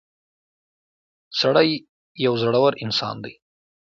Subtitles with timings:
[1.39, 1.69] •سړی
[2.25, 3.33] یو زړور انسان دی.